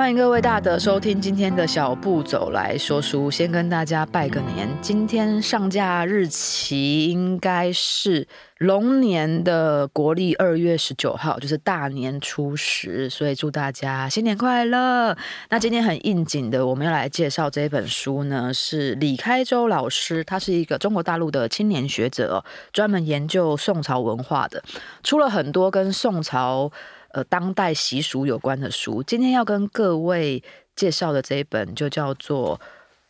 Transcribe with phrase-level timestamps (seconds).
[0.00, 3.30] 欢迎各位大德收听今天的小步走来说书。
[3.30, 8.26] 先跟大家拜个年，今天上架日期应该是
[8.56, 15.14] 龙年的国历二月十九号，就是大年初十，所以祝大家新年快乐。
[15.50, 22.42] 那今天很应景的，我们要来介绍这本书呢，是李开周老师，他是一个中国大陆的青年学者，
[22.72, 24.62] 专门研究宋朝文化的，
[25.04, 26.72] 出了很多跟宋朝。
[27.12, 30.42] 呃，当代习俗有关的书，今天要跟各位
[30.76, 32.58] 介绍的这一本就叫做《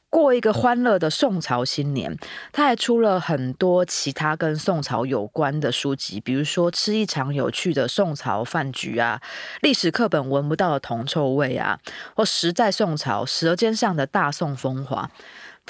[0.08, 2.16] 过一个欢乐的宋朝新年》。
[2.52, 9.20] 他还出了很多其他跟宋朝有关的书籍，比如说《吃一场有趣的宋朝饭局》啊，
[9.60, 11.78] 《历史课本闻不到的铜臭味》啊，
[12.16, 15.10] 或《时在宋朝》《舌尖上的大宋风华》。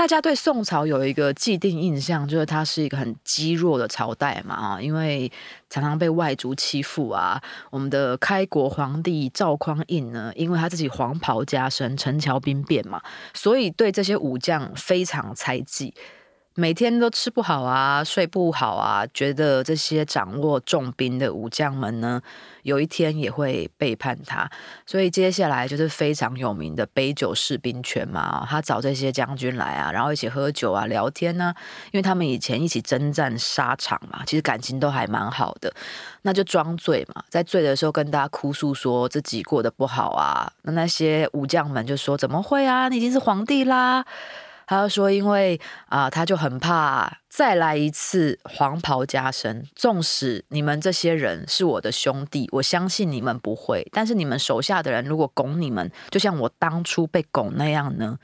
[0.00, 5.30] 大家对宋朝有一个既定印象，就是它是一个很积弱的朝代嘛，啊，因为
[5.68, 7.38] 常常被外族欺负啊。
[7.68, 13.02] 我们的开国皇帝赵匡胤呢，因为他自己黄袍加身，陈桥兵变嘛，
[13.34, 15.92] 所以对这些武将非常猜忌。
[16.56, 22.20] 每天都吃不好啊，睡不好啊，觉得这些掌握重兵的武将们呢，
[22.64, 24.50] 有一天也会背叛他，
[24.84, 28.44] 所以接下来就是非常有名的杯酒释兵权嘛。
[28.50, 31.54] 他找这些将军来啊，然后一起喝酒啊，聊天呢，
[31.92, 35.72] 因为他们以前一起征战沙场嘛，其实感情都还蛮好的。
[36.22, 40.52] 那就装醉嘛，在醉的时候跟大家哭诉说自己过得不好啊。
[40.62, 42.88] 那那些武将们就说：“怎么会啊？
[42.88, 44.04] 你已经是皇帝啦。”
[44.70, 49.66] 他说：“因为啊、他就很怕再来一次黄袍加身。
[49.74, 53.84] 纵使你们这些人是我的兄弟，我相信你们不会。
[53.90, 58.16] 但是你们手下的人如果拱你们，就像我当初被拱那样呢，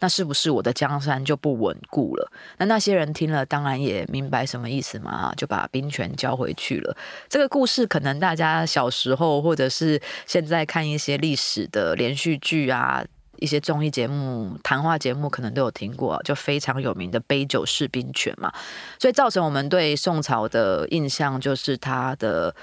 [0.00, 2.30] 那是不是我的江山就不稳固了？
[2.58, 6.94] 那那些人听了，当然也明白什么意思嘛，就把兵权交回去了。
[7.30, 13.02] 这个故事可能大家小时候或者是现在看一些历史的连续剧啊。”
[13.44, 18.50] 一些综艺节目、谈话节目可能都有听过，就非常有名的杯酒释兵权嘛，
[18.98, 22.56] 所以造成我们对宋朝的印象就是他的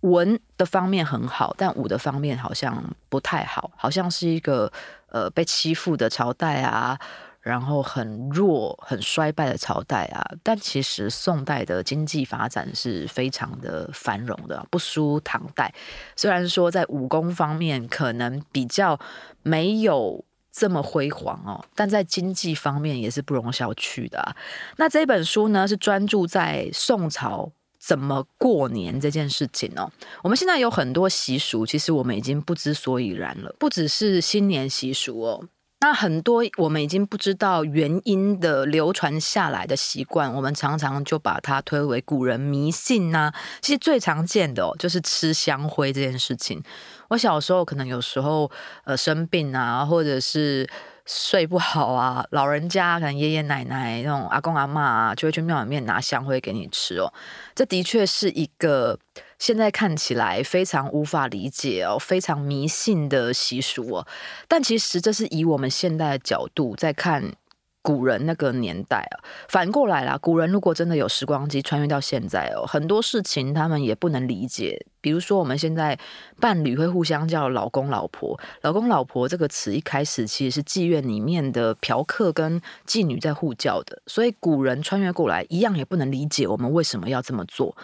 [0.00, 4.70] 文的方面很好，但武的方面好像不太好，好像是一个
[5.10, 6.98] 呃被欺负的朝代啊。
[7.40, 15.72] 然后很弱、很衰败的朝代啊，但其实宋代的经济发展是非常的繁荣的，不输唐代。
[16.16, 18.98] 虽然说在武功方面可能比较
[19.42, 24.36] 没有这么辉煌哦，但在经济方面也是不容小觑的啊。
[24.76, 29.90] 那这本书呢，是专注在宋朝怎么过年这件事情哦。
[30.22, 35.48] 我们现在有很多习俗，其实我们已经不知所以然了，不只是新年习俗哦。
[35.80, 46.60] 那很多我们已经不知道原因的流传下来的习惯，我们常常就把它推为古人迷信呐、其实最常见的哦，就是吃香灰这件事情。
[47.08, 48.50] 我小时候可能有时候
[48.82, 50.68] 呃生病啊，或者是
[51.06, 57.12] 睡不好啊，老人家可能爷爷奶奶那种阿公阿妈啊，就会去庙里面拿香灰给你吃哦。
[57.54, 58.98] 这的确是一个。
[59.38, 64.06] 现在看起来非常无法理解哦，非常迷信的习俗哦，
[64.46, 67.32] 但其实这是以我们现代的角度在看。
[67.80, 74.84] 古人那个年代啊，反过来啦，古人如果真的有时光机穿越到现在哦，很多事情他们也不能理解。
[75.08, 75.98] 比如说，我们现在
[76.38, 87.74] 伴侣会互相叫老公老婆，老公老婆这个词一开始其实是妓院里面的嫖客跟妓女在互叫的，所以古人穿越过来一样也不能理解我们为什么要这么做。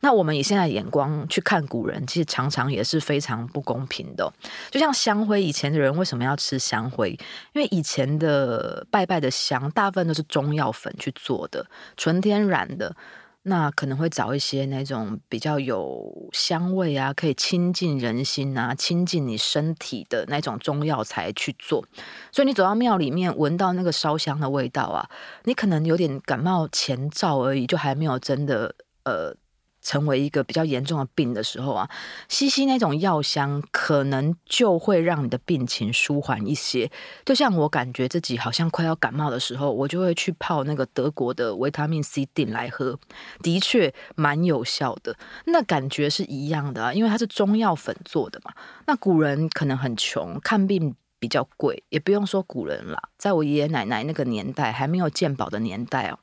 [0.00, 4.32] 那我们以现在眼光去看古人，其实常常也是非常不公平的。
[4.72, 7.10] 就像香灰，以前的人为什么要吃香灰？
[7.52, 11.64] 因为以前的拜拜的香，大部分都是中药粉去做的，
[11.96, 12.96] 纯天然的。
[13.44, 21.84] 那可能会找一些那种比较有香味啊，可以亲近人心啊，亲近你身体的那种中药材去做。
[22.30, 25.10] 所以你走到庙里面，闻到那个烧香的味道啊，
[25.44, 28.74] 你可能有点感冒前兆而已，就还没有真的
[29.04, 29.34] 呃。
[29.82, 31.90] 成为一个比较严重的病的时候啊，
[32.28, 36.90] 吸吸那种药香，可能就会让你的病情舒缓一些。
[37.24, 42.98] 就像我感觉自己好像快要感冒的时候，我就会去泡那个德国的维他命 C 錠来喝，
[43.42, 45.16] 的确蛮有效的。
[45.46, 48.52] 那感觉是一样的啊，因为它是中药粉做的嘛。
[48.86, 56.18] 那古人可能很穷，看病比较贵，也不用说古人啦，在我爷爷奶奶那个年代，还没有健保的年代哦。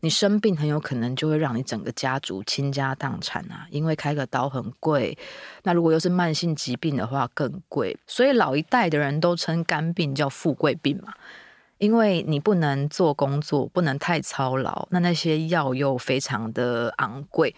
[0.00, 5.18] 你生病很有可能就会让你整个家族倾家荡产啊，因为开个刀很贵，
[5.64, 11.12] 那如果又是慢性疾病的话更贵，所以老一代的人都称肝病叫富贵病嘛，
[11.78, 17.54] 因为你不能做工作，不能太操劳，那那些药又非常的昂贵。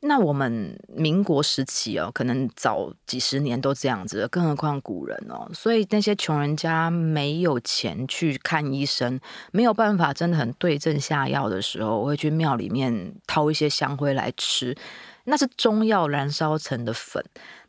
[0.00, 5.50] 那我们民国时期哦，可能早几十年都这样子，更何况古人哦。
[5.52, 9.18] 所以那些穷人家没有钱去看医生，
[9.50, 14.76] 没有办法真的很对症下药的时候，我会去庙里面掏一些香灰来吃。
[15.24, 17.22] 那是中药燃烧成的粉。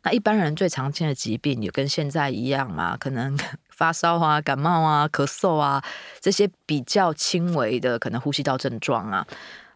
[0.04, 3.36] 那一般人最常见的疾病也跟现在一样嘛，可能
[3.68, 5.84] 发烧啊、感冒啊、咳嗽啊
[6.20, 9.26] 这些比较轻微的，可能呼吸道症状啊，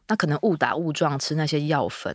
[0.06, 2.14] 那可能误打误撞吃那些药粉。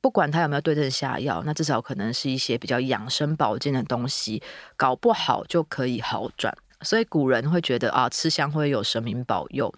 [0.00, 4.42] 不管他有没有对症下药，那至少可能是一些比较养生保健的东西，
[4.76, 6.56] 搞不好就可以好转。
[6.82, 9.72] 所以古人会觉得啊，吃香灰有神明保佑。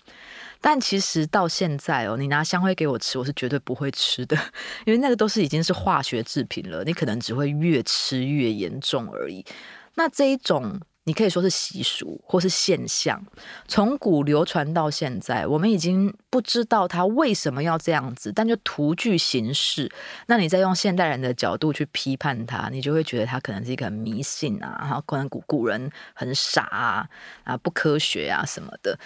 [0.61, 4.37] 但其实到现在哦，你拿香灰给我吃，我是绝对不会吃的，
[4.85, 9.45] 因为那个都是已经是化学制品了，你可能只会越吃越严重而已。
[9.95, 10.81] 那这一种。
[11.11, 13.21] 你可以说是习俗或是现象，
[13.67, 19.91] 从古流传到现在，我们已经不知道他为什么要这样子，但就徒具形式。
[20.29, 27.09] 那你再用现代人的角度去批判他，你就会觉得他可能是一个迷信啊，然后可能古古人很傻啊，
[27.43, 28.97] 啊不科学啊什么的。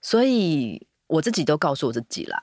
[0.00, 2.40] 所以我自己都告诉我自己啦。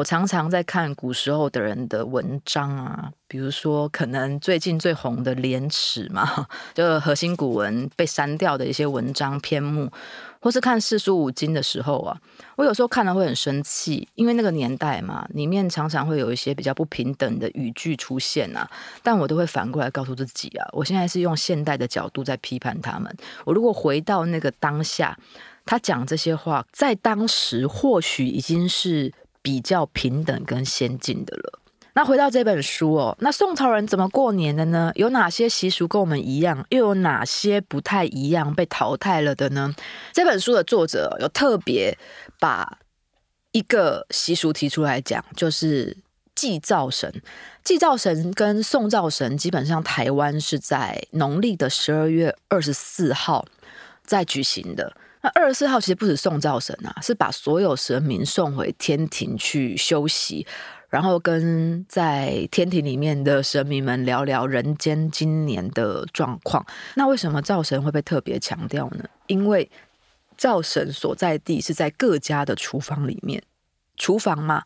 [0.00, 9.92] 我常常在看古时候的人的文章啊，比如说可能最近最红的《廉耻》嘛，就核心古文被删掉的一些文章篇目，
[10.40, 12.18] 或是看四书五经的时候啊，
[12.56, 18.66] 我有时候看了会很生气，因为那个年代嘛，里面常常会有一些比较不平等的语句出现啊，
[19.02, 23.14] 但我都会反过来告诉自己啊，我现在是用现代的角度在批判他们，
[23.44, 25.14] 我如果回到那个当下，
[25.66, 29.12] 他讲这些话，在当时或许已经是。
[29.42, 31.58] 比较平等跟先进的了。
[31.92, 34.92] 那回到这本书哦，那宋朝人怎么过年的呢？
[34.94, 36.64] 有哪些习俗跟我们一样？
[36.70, 39.74] 又有哪些不太一样被淘汰了的呢？
[40.12, 41.98] 这本书的作者有特别
[42.38, 42.78] 把
[43.50, 45.96] 一个习俗提出来讲，就是
[46.34, 47.12] 祭灶神。
[47.64, 53.44] 祭灶神跟送灶神基本上台湾是在农历的十二月二十四号
[54.04, 54.94] 在举行的。
[55.22, 60.46] 那二十四号其实不止送灶神啊，是把所有神明送回天庭去休息，
[60.88, 66.64] 然后跟在天庭里面的神明们聊聊人间今年的状况。
[66.94, 69.04] 那为什么灶神会被特别强调呢？
[69.26, 69.70] 因为
[70.38, 73.42] 灶神所在地是在各家的厨房里面，
[73.96, 74.64] 厨房嘛，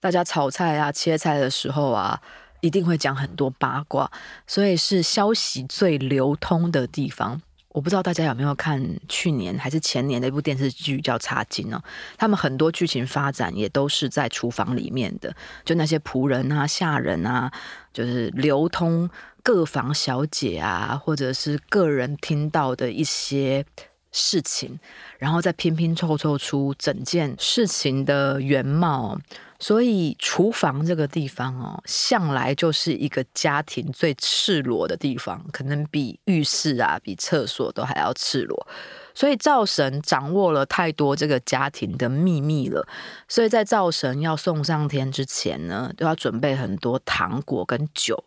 [0.00, 2.20] 大家炒菜啊、切菜的时候啊，
[2.60, 4.12] 一定会讲很多八卦，
[4.46, 7.40] 所以是消息最流通的地方。
[7.74, 11.82] 我不知道大家有没有看去年还是前年的一部电视剧叫《茶金》哦，
[12.16, 15.34] 他们很多剧情发展也都是在厨房里面的，
[15.64, 17.50] 就那些仆人啊、下人啊，
[17.92, 19.10] 就是流通
[19.42, 23.66] 各房小姐啊，或者是个人听到的一些
[24.12, 24.78] 事情，
[25.18, 29.18] 然后再拼拼凑凑出整件事情的原貌。
[29.66, 38.66] 所以厨房这个地方哦，向来就是一个家庭最赤裸的地方，可能比浴室啊、比厕所都还要赤裸。
[39.14, 42.86] 所以灶神掌握了太多这个家庭的秘密了，
[43.26, 48.22] 所以在灶神要送上天之前呢，都要准备很多糖果跟酒。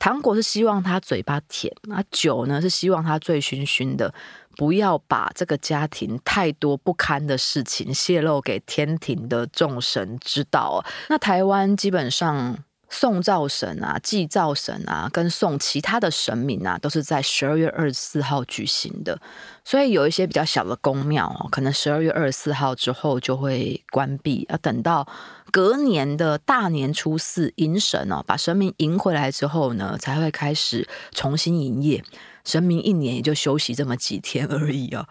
[0.00, 4.12] 糖果是希望他嘴巴甜，那酒呢是希望他醉醺醺的。
[4.56, 10.84] 不要把这个家庭太多不堪的事情泄露给天庭的众神知道。
[11.08, 12.58] 那台湾基本上
[12.90, 19.18] 送灶神啊、祭灶神啊，跟送其他的神明啊，都是在十二月二十四号举行的。
[19.64, 25.06] 所以有一些比较小的宫庙哦，可能十二月二十四号之后就会关闭，要等到
[25.52, 32.04] 隔年的大年初四迎神哦，把神明迎回来之后呢，才会开始重新营业。
[32.44, 35.06] 神明一年也就休息这么几天而已哦。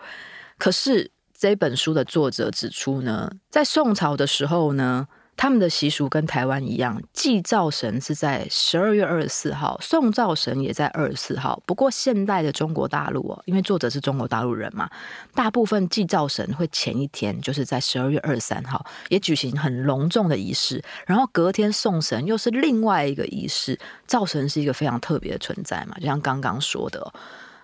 [0.58, 5.08] 可是这本书的作者指出呢，在宋朝的时候呢，
[5.40, 11.64] 他们的习俗跟台湾一样，祭灶神是在十二月二十四号，送灶神也在二十四号。
[11.66, 14.90] 不过现代的中国大陆哦，因为作者是中国大陆人嘛，
[15.34, 23.80] 大部分祭灶神会前一天，就是在十二月二十三号，也举行很隆重的仪式，然后隔天送神又是另外一个仪式。
[24.06, 27.14] 灶神是一个非常特别的存在嘛，就像刚刚说的。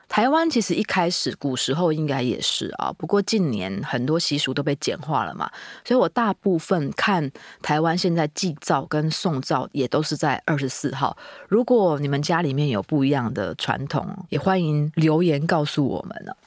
[0.07, 5.49] 台湾其实一开始古时候应该也是啊，不过近年很多习俗都被简化了嘛，
[5.83, 7.29] 所以我大部分看
[7.61, 11.17] 台湾现在祭灶跟送灶也都是在二十四号。
[11.47, 16.37] 如果你们家里面有不一样的传统，也欢迎留言告诉我们了。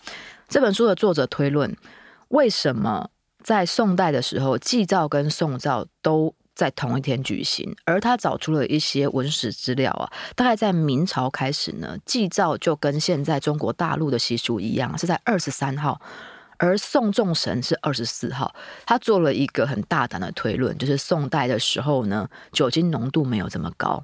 [0.48, 1.76] 这本书的作者推论，
[2.28, 3.10] 为什么
[3.42, 16.00] 在宋代的时候祭灶跟送灶都在同一天举行，而他找出了一些文史资料啊，大概在明朝开始呢，祭灶就跟现在中国大陆的习俗一样，是在二十三号，
[16.56, 18.52] 而宋仲神是二十四号，
[18.84, 24.02] 他做了一个很大胆的推论，就是宋代的时候呢，酒精浓度没有这么高。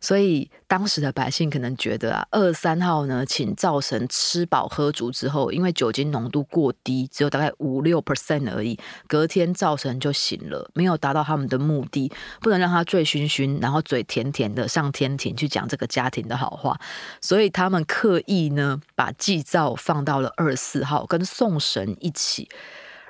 [0.00, 12.10] 所以当时的百姓可能觉得啊，二三号呢，请灶神吃饱喝足之后，因为酒精浓度过低，只有大概五六 percent 而已，隔天灶神就醒了，没有达到他们的目的，
[12.40, 16.78] 不能让他醉醺醺，然后嘴甜甜的上天庭去讲这个家庭的好话，
[17.20, 22.48] 所以他们刻意呢把祭灶放到了二四号，跟送神一起，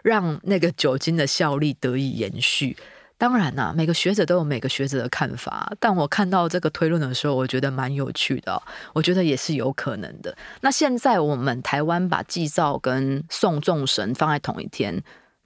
[0.02, 2.76] 让那个酒精的效力得以延续。
[3.22, 8.60] 当然啦，每个学者都有每个学者的看法，但我看到这个推论的时候，我觉得蛮有趣的。
[8.92, 10.36] 我觉得也是有可能的。
[10.60, 15.00] 那现在我们台湾把祭灶跟送众神放在同一天，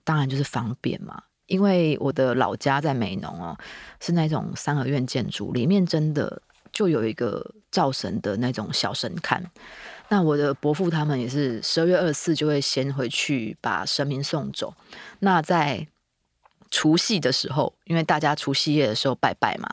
[0.05, 1.25] 当然就是方便嘛。
[1.49, 3.55] 因为我的老家在美浓哦，
[4.01, 6.41] 是那种三合院建筑，里面真的
[6.73, 9.39] 就有一个灶神的那种小神龛。
[10.09, 14.73] 那我的伯父他们也是十二月二十四就会先回去把神明送走。
[15.19, 15.87] 那在
[16.77, 19.67] 除夕的时候，因为大家除夕夜的时候拜拜嘛，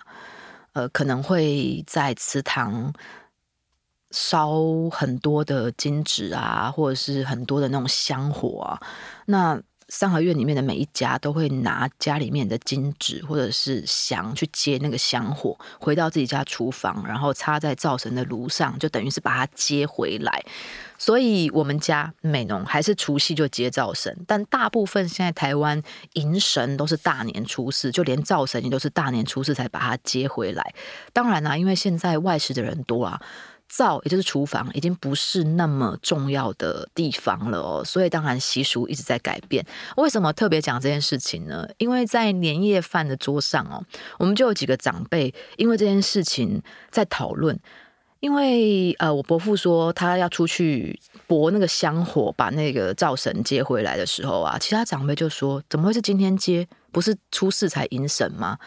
[0.72, 2.94] 呃，可能会在祠堂
[4.12, 4.54] 烧
[4.90, 8.80] 很多的金纸啊，或者是很多的那种香火啊。
[9.26, 20.44] 那三合院里面的每一家都会拿家里面的金纸或者是香去接那个香火，回到自己家厨房，然后插在灶神的炉上，就等于是把它接回来。
[20.98, 25.82] 所以我们家美农还是除夕就接灶神，但大部分现在台湾
[26.14, 30.74] 迎神都是大年初四，就连灶神也都是大年初四才把它接回来。
[31.12, 33.22] 当然啦、因为现在外食的人多啊。
[33.76, 39.66] 灶也就是厨房，已经不是那么重要的地方了哦，所以当然习俗一直在改变。
[39.98, 41.68] 为什么特别讲这件事情呢？
[41.80, 43.84] 因为在年夜饭的桌上哦，
[44.20, 46.62] 我们就有几个长辈因为这件事情
[46.92, 47.60] 在讨论。
[48.20, 56.66] 因为呃，我伯父说他要出去博那个香火，把那个灶神接回来的时候啊，其他长辈就说：“怎么会是今天接？
[56.94, 58.58] 不是初四才迎神吗？”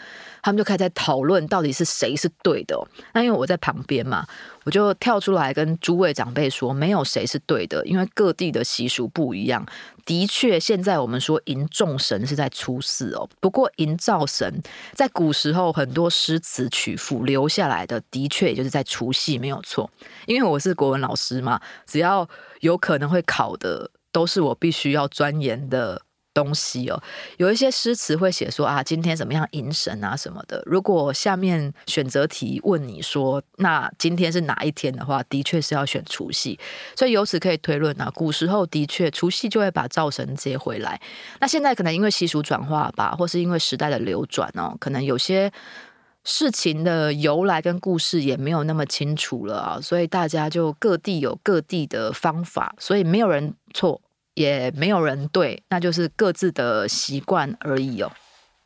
[0.43, 2.81] 他们就开始在讨论到底是谁是对的。
[3.13, 4.25] 那因为我在旁边嘛，
[4.63, 9.67] 我就跳出来跟诸位长辈说，没有谁是对的，因为各地的习俗不一样。
[10.05, 19.91] 的确，现在我们说迎众神是在初四哦，不过迎灶神在古时候很多诗词曲赋留下来的，的确也就是在除夕，没有错。
[20.27, 22.29] 因为我是国文老师嘛，只要
[22.61, 26.03] 有可能会考的，都是我必须要钻研的。
[26.37, 27.03] 东西哦，
[27.39, 30.63] 有一些诗词会写说啊，今天怎么样迎神啊什么的。
[30.67, 36.59] 如果下面选择题问你说，那今天是哪一天的话，的确是要选除夕。
[36.95, 41.01] 所以由此可以推论啊，古时候的确除夕就会把灶神接回来。
[41.41, 45.51] 那现在可能因为习俗转化吧，或是因为时代的流转哦，可能有些
[46.25, 54.03] 事情的由来跟故事也没有那么清楚了啊，所以大家就各地有各地的方法，所以没有人错。
[54.37, 58.13] 也没有人对，那就是各自的习惯而已哦。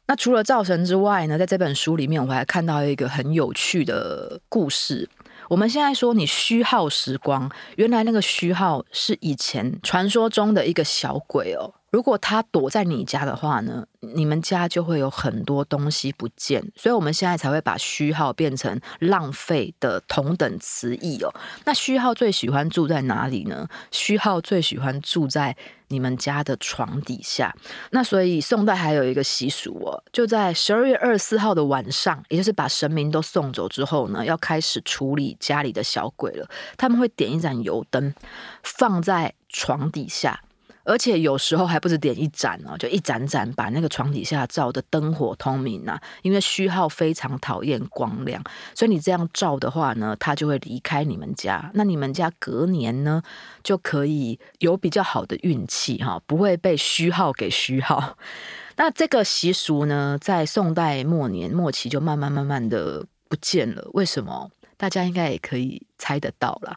[0.06, 5.08] 那除了灶神之外呢，在这本书里面，我还看到一个很有趣的故事。
[5.48, 11.74] 我们现在说你虚耗时光，原来那个虚耗是以前传说中的一个小鬼哦。
[11.90, 21.34] 如果他躲在你家的话呢，你们家就会有很多东西不见，所以我们现在才会把虚耗变成浪费的同等词义哦。
[21.64, 23.68] 那虚耗最喜欢住在哪里呢？
[23.90, 25.56] 虚耗最喜欢住在
[25.88, 27.52] 你们家的床底下。
[27.90, 36.48] 那所以宋代还有一个习俗哦，就在十二月二十四号的晚上，也就是把神明都送走之后呢，要开始处理家里的小鬼了。
[36.76, 38.14] 他们会点一盏油灯，
[38.62, 40.40] 放在床底下。
[40.84, 46.00] 而且有时候还不止点一盏哦，就一盏盏把那个床底下照得灯火通明啊。
[46.22, 48.42] 因为虚耗非常讨厌光亮，
[48.74, 51.70] 所以你这样照的话呢，他就会离开你们家。
[51.74, 53.22] 那你们家隔年呢，
[53.62, 58.16] 就可以有比较好的运气哈，不会被虚耗给虚耗。
[58.76, 63.88] 那这个习俗呢，在宋代末年末期就慢慢慢慢的不见了。
[63.92, 64.50] 为什么？
[64.78, 66.74] 大家应该也可以猜得到啦。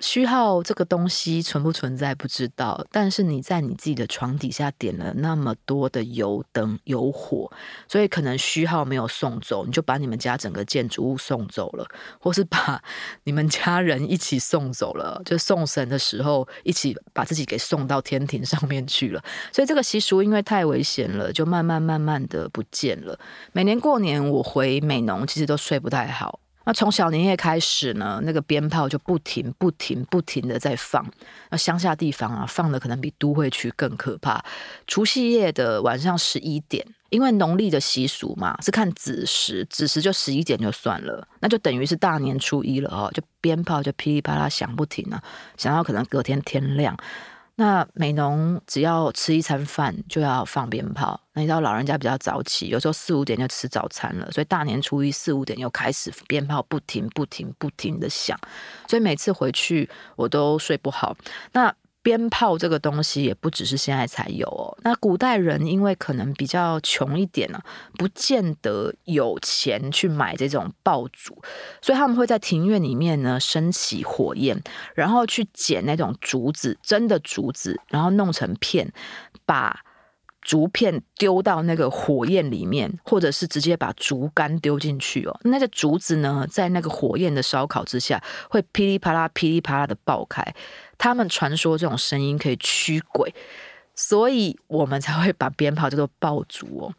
[0.00, 7.52] 虚耗这个东西存不存在不知道，但是你在你自己的床底下点了那么多的油灯、油火，
[7.86, 11.86] 所以可能虚耗没有送走，你就把你们家整个建筑物送走了，
[12.18, 12.82] 或是把
[13.24, 19.22] 你们家人一起送走了，就送神的时候一起把自己给送到天庭上面去了。
[19.52, 23.18] 所以这个习俗因为太危险了，就慢慢慢慢的不见了。
[23.52, 26.39] 每年过年我回美浓，其实都睡不太好。
[26.64, 31.04] 那从小年夜开始呢，那个鞭炮就不停、不停、不停的在放。
[31.50, 34.44] 那乡下地方啊，放的可能比都会区更可怕。
[34.86, 43.10] 除夕夜的晚上十一点，因为农历的习俗嘛，是看子时，子时就十一点就算了，那就等于是大年初一了哦。
[43.14, 45.22] 就鞭炮就噼里啪啦响不停啊，
[45.56, 46.96] 响到可能隔天天亮。
[47.60, 51.20] 那美农只要吃一餐饭就要放鞭炮。
[51.34, 58.34] 那你知道老人家比较早起，有时候四五点就吃早餐了，所以大年初一四五点又开始鞭炮不停不停不停的响，
[58.88, 59.86] 所以每次回去
[60.16, 61.14] 我都睡不好。
[61.52, 61.70] 那
[62.02, 64.76] 鞭炮这个东西也不只是现在才有哦。
[64.82, 67.64] 那古代人因为可能比较穷一点呢、啊，
[67.98, 71.40] 不见得有钱去买这种爆竹，
[71.82, 74.60] 所以他们会在庭院里面呢升起火焰，
[74.94, 78.90] 然后去捡那种竹子，真的竹子，然后弄成片，
[79.44, 79.80] 把
[80.42, 85.40] 竹片丢到那个火焰里面，或者是直接把竹竿丢进去哦。
[85.44, 90.42] 那个竹子呢，在那个火焰的烧烤之下，会噼里啪啦、噼里啪啦的爆开。
[90.96, 93.34] 他们传说这种声音可以驱鬼，
[93.94, 96.94] 所以我们才会把鞭炮叫做爆竹哦。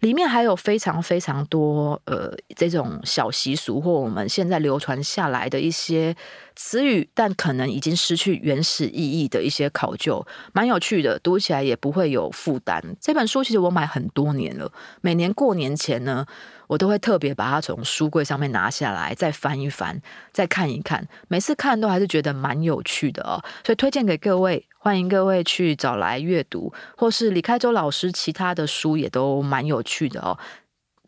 [0.00, 6.14] 里面还有非常非常多呃这种小习俗，或我们现在流传下来的一些
[6.54, 12.82] 词语，但可能已经失去原始意义的一些考究，蛮有趣的，读起来也不会有负担。
[13.00, 16.26] 这本书其实我买很多年了，每年过年前呢。
[16.68, 20.00] 我都会特别把它从书柜上面拿下来，再翻一翻，
[20.32, 21.04] 再看一看。
[21.26, 30.38] 每次看都还是觉得蛮有趣的哦，所以推荐给各位，欢迎各位去找来阅读，或是李开周老师其他的书也都蛮有趣的哦。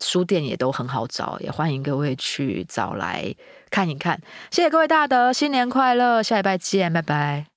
[0.03, 3.31] 书店也都很好找，也欢迎各位去找来
[3.69, 4.19] 看一看。
[4.49, 7.50] 谢谢各位大德，新年快乐，下礼拜见，拜拜。